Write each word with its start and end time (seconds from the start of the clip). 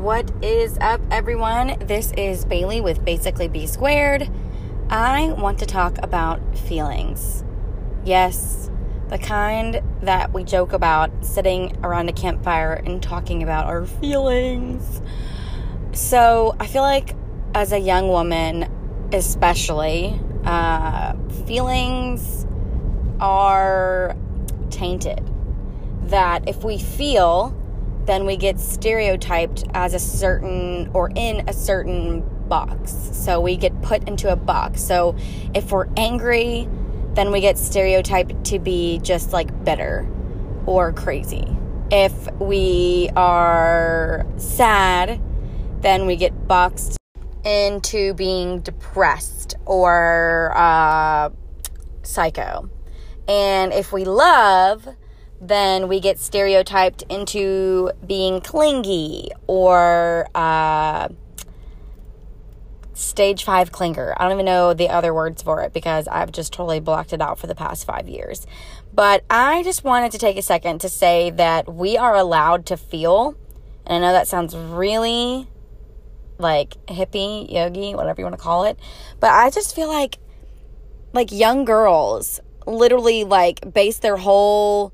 What 0.00 0.32
is 0.42 0.78
up, 0.78 1.02
everyone? 1.10 1.76
This 1.78 2.10
is 2.12 2.46
Bailey 2.46 2.80
with 2.80 3.04
Basically 3.04 3.48
B 3.48 3.66
Squared. 3.66 4.30
I 4.88 5.32
want 5.32 5.58
to 5.58 5.66
talk 5.66 5.98
about 6.02 6.40
feelings. 6.56 7.44
Yes, 8.02 8.70
the 9.10 9.18
kind 9.18 9.82
that 10.00 10.32
we 10.32 10.42
joke 10.42 10.72
about 10.72 11.10
sitting 11.22 11.76
around 11.84 12.08
a 12.08 12.14
campfire 12.14 12.72
and 12.72 13.02
talking 13.02 13.42
about 13.42 13.66
our 13.66 13.84
feelings. 13.84 15.02
So, 15.92 16.56
I 16.58 16.66
feel 16.66 16.80
like 16.80 17.14
as 17.54 17.70
a 17.70 17.78
young 17.78 18.08
woman, 18.08 18.72
especially, 19.12 20.18
uh, 20.46 21.12
feelings 21.46 22.46
are 23.20 24.16
tainted. 24.70 25.28
That 26.04 26.48
if 26.48 26.64
we 26.64 26.78
feel, 26.78 27.54
then 28.10 28.26
we 28.26 28.36
get 28.36 28.58
stereotyped 28.58 29.62
as 29.72 29.94
a 29.94 29.98
certain 30.00 30.90
or 30.94 31.12
in 31.14 31.48
a 31.48 31.52
certain 31.52 32.24
box. 32.48 32.90
So 33.12 33.40
we 33.40 33.56
get 33.56 33.82
put 33.82 34.08
into 34.08 34.32
a 34.32 34.34
box. 34.34 34.82
So 34.82 35.14
if 35.54 35.70
we're 35.70 35.86
angry, 35.96 36.68
then 37.14 37.30
we 37.30 37.40
get 37.40 37.56
stereotyped 37.56 38.42
to 38.46 38.58
be 38.58 38.98
just 39.04 39.32
like 39.32 39.64
bitter 39.64 40.08
or 40.66 40.92
crazy. 40.92 41.56
If 41.92 42.12
we 42.40 43.10
are 43.14 44.26
sad, 44.38 45.20
then 45.80 46.06
we 46.06 46.16
get 46.16 46.48
boxed 46.48 46.96
into 47.44 48.12
being 48.14 48.58
depressed 48.58 49.54
or 49.66 50.52
uh, 50.56 51.30
psycho. 52.02 52.68
And 53.28 53.72
if 53.72 53.92
we 53.92 54.04
love, 54.04 54.96
then 55.40 55.88
we 55.88 56.00
get 56.00 56.18
stereotyped 56.18 57.02
into 57.08 57.90
being 58.06 58.40
clingy 58.40 59.30
or 59.46 60.28
uh, 60.34 61.08
stage 62.92 63.44
five 63.44 63.72
clinger. 63.72 64.14
I 64.16 64.24
don't 64.24 64.32
even 64.32 64.44
know 64.44 64.74
the 64.74 64.90
other 64.90 65.14
words 65.14 65.42
for 65.42 65.62
it 65.62 65.72
because 65.72 66.06
I've 66.08 66.30
just 66.30 66.52
totally 66.52 66.80
blocked 66.80 67.12
it 67.12 67.22
out 67.22 67.38
for 67.38 67.46
the 67.46 67.54
past 67.54 67.86
five 67.86 68.08
years. 68.08 68.46
But 68.92 69.24
I 69.30 69.62
just 69.62 69.82
wanted 69.82 70.12
to 70.12 70.18
take 70.18 70.36
a 70.36 70.42
second 70.42 70.80
to 70.82 70.88
say 70.88 71.30
that 71.30 71.72
we 71.72 71.96
are 71.96 72.14
allowed 72.14 72.66
to 72.66 72.76
feel. 72.76 73.34
And 73.86 74.04
I 74.04 74.08
know 74.08 74.12
that 74.12 74.28
sounds 74.28 74.54
really 74.54 75.48
like 76.38 76.74
hippie, 76.86 77.50
yogi, 77.50 77.94
whatever 77.94 78.20
you 78.20 78.24
want 78.24 78.36
to 78.36 78.42
call 78.42 78.64
it. 78.64 78.78
But 79.20 79.30
I 79.30 79.50
just 79.50 79.74
feel 79.74 79.88
like 79.88 80.18
like 81.12 81.32
young 81.32 81.64
girls 81.64 82.40
literally 82.66 83.24
like 83.24 83.72
base 83.72 83.98
their 83.98 84.16
whole 84.16 84.92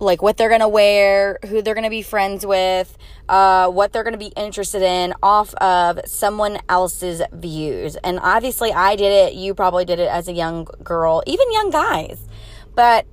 like 0.00 0.22
what 0.22 0.36
they're 0.36 0.48
gonna 0.48 0.68
wear, 0.68 1.38
who 1.46 1.62
they're 1.62 1.74
gonna 1.74 1.90
be 1.90 2.02
friends 2.02 2.46
with, 2.46 2.96
uh, 3.28 3.68
what 3.68 3.92
they're 3.92 4.04
gonna 4.04 4.16
be 4.16 4.32
interested 4.36 4.82
in 4.82 5.14
off 5.22 5.54
of 5.54 6.00
someone 6.06 6.58
else's 6.68 7.22
views. 7.32 7.96
And 7.96 8.18
obviously, 8.22 8.72
I 8.72 8.96
did 8.96 9.12
it. 9.12 9.34
You 9.34 9.54
probably 9.54 9.84
did 9.84 9.98
it 9.98 10.08
as 10.08 10.28
a 10.28 10.32
young 10.32 10.66
girl, 10.82 11.22
even 11.26 11.50
young 11.52 11.70
guys. 11.70 12.26
But 12.74 13.06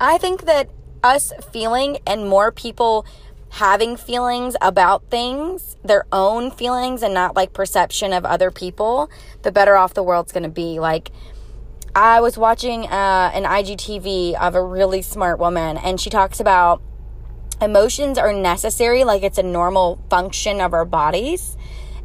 I 0.00 0.18
think 0.18 0.42
that 0.42 0.70
us 1.02 1.32
feeling 1.52 1.98
and 2.06 2.28
more 2.28 2.50
people 2.50 3.04
having 3.50 3.96
feelings 3.96 4.56
about 4.60 5.04
things, 5.10 5.76
their 5.84 6.04
own 6.10 6.50
feelings, 6.50 7.02
and 7.02 7.14
not 7.14 7.36
like 7.36 7.52
perception 7.52 8.12
of 8.12 8.24
other 8.24 8.50
people, 8.50 9.08
the 9.42 9.52
better 9.52 9.76
off 9.76 9.94
the 9.94 10.02
world's 10.02 10.32
gonna 10.32 10.48
be. 10.48 10.80
Like, 10.80 11.10
I 11.96 12.20
was 12.20 12.36
watching 12.36 12.86
uh, 12.86 13.30
an 13.32 13.44
IGTV 13.44 14.34
of 14.34 14.56
a 14.56 14.62
really 14.62 15.00
smart 15.00 15.38
woman, 15.38 15.76
and 15.76 16.00
she 16.00 16.10
talks 16.10 16.40
about 16.40 16.82
emotions 17.62 18.18
are 18.18 18.32
necessary, 18.32 19.04
like 19.04 19.22
it's 19.22 19.38
a 19.38 19.44
normal 19.44 20.04
function 20.10 20.60
of 20.60 20.72
our 20.72 20.84
bodies. 20.84 21.56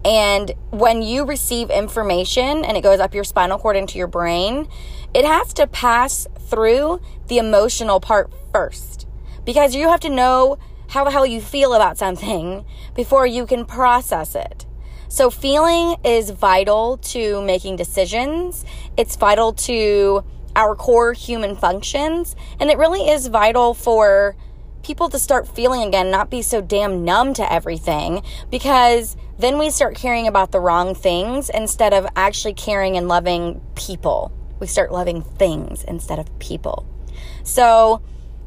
And 0.05 0.51
when 0.69 1.01
you 1.01 1.25
receive 1.25 1.71
information 1.71 2.63
and 2.63 2.77
it 2.77 2.81
goes 2.81 2.99
up 2.99 3.15
your 3.15 3.23
spinal 3.23 3.57
cord 3.57 3.75
into 3.75 3.97
your 3.97 4.07
brain, 4.07 4.67
it 5.15 5.25
has 5.25 5.53
to 5.53 5.65
pass 5.65 6.27
through 6.39 7.01
the 7.27 7.39
emotional 7.39 7.99
part 7.99 8.31
first. 8.53 9.07
Because 9.43 9.73
you 9.73 9.89
have 9.89 9.99
to 10.01 10.09
know 10.09 10.59
how 10.89 11.03
the 11.03 11.09
hell 11.09 11.25
you 11.25 11.41
feel 11.41 11.73
about 11.73 11.97
something 11.97 12.63
before 12.95 13.25
you 13.25 13.47
can 13.47 13.65
process 13.65 14.35
it. 14.35 14.67
So, 15.11 15.31
feeling 15.31 15.95
is 16.03 16.29
vital 16.29 16.97
to 16.97 17.41
making 17.41 17.77
decisions, 17.77 18.63
it's 18.95 19.15
vital 19.15 19.53
to 19.53 20.23
our 20.55 20.75
core 20.75 21.13
human 21.13 21.55
functions, 21.55 22.35
and 22.59 22.69
it 22.69 22.77
really 22.77 23.09
is 23.09 23.25
vital 23.25 23.73
for 23.73 24.35
people 24.83 25.09
to 25.09 25.17
start 25.17 25.47
feeling 25.47 25.81
again, 25.81 26.11
not 26.11 26.29
be 26.29 26.43
so 26.43 26.61
damn 26.61 27.03
numb 27.03 27.33
to 27.33 27.51
everything, 27.51 28.21
because 28.51 29.17
then 29.39 29.57
we 29.57 29.71
start 29.71 29.95
caring 29.95 30.27
about 30.27 30.51
the 30.51 30.59
wrong 30.59 30.93
things 30.93 31.49
instead 31.49 31.91
of 31.91 32.05
actually 32.15 32.53
caring 32.53 32.95
and 32.95 33.07
loving 33.07 33.61
people. 33.73 34.31
We 34.59 34.67
start 34.67 34.91
loving 34.91 35.23
things 35.23 35.83
instead 35.85 36.19
of 36.19 36.37
people. 36.37 36.85
So, 37.43 38.03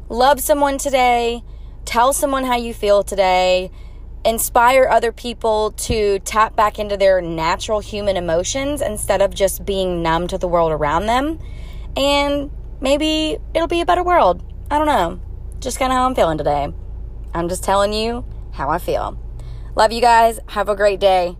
love 0.07 0.39
someone 0.39 0.77
today, 0.77 1.43
tell 1.83 2.13
someone 2.13 2.45
how 2.45 2.55
you 2.55 2.73
feel 2.73 3.03
today 3.03 3.69
inspire 4.25 4.87
other 4.89 5.11
people 5.11 5.71
to 5.71 6.19
tap 6.19 6.55
back 6.55 6.79
into 6.79 6.97
their 6.97 7.21
natural 7.21 7.79
human 7.79 8.17
emotions 8.17 8.81
instead 8.81 9.21
of 9.21 9.33
just 9.33 9.65
being 9.65 10.01
numb 10.01 10.27
to 10.27 10.37
the 10.37 10.47
world 10.47 10.71
around 10.71 11.07
them. 11.07 11.39
And 11.97 12.49
maybe 12.81 13.37
it'll 13.53 13.67
be 13.67 13.81
a 13.81 13.85
better 13.85 14.03
world. 14.03 14.43
I 14.71 14.77
don't 14.77 14.87
know. 14.87 15.19
Just 15.59 15.79
kind 15.79 15.91
of 15.91 15.97
how 15.97 16.05
I'm 16.05 16.15
feeling 16.15 16.37
today. 16.37 16.73
I'm 17.33 17.49
just 17.49 17.63
telling 17.63 17.93
you 17.93 18.25
how 18.51 18.69
I 18.69 18.77
feel. 18.77 19.19
Love 19.75 19.91
you 19.91 20.01
guys. 20.01 20.39
Have 20.49 20.69
a 20.69 20.75
great 20.75 20.99
day. 20.99 21.35